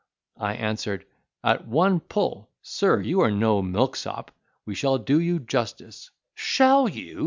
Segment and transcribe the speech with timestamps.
[0.39, 1.05] I answered,
[1.43, 7.19] "At one pull, Sir, you are no milk sop—we shall do you justice." "Shall you?"